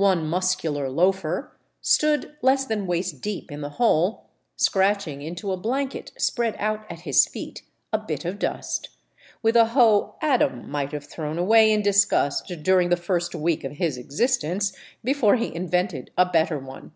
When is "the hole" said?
3.60-4.24